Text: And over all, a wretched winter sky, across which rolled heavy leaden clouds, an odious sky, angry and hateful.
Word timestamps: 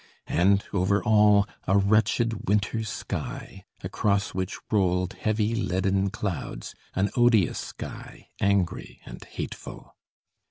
And 0.33 0.63
over 0.73 1.03
all, 1.03 1.47
a 1.67 1.77
wretched 1.77 2.49
winter 2.49 2.83
sky, 2.83 3.65
across 3.83 4.33
which 4.33 4.57
rolled 4.71 5.13
heavy 5.13 5.53
leaden 5.53 6.09
clouds, 6.09 6.73
an 6.95 7.11
odious 7.15 7.59
sky, 7.59 8.29
angry 8.39 8.99
and 9.05 9.23
hateful. 9.23 9.95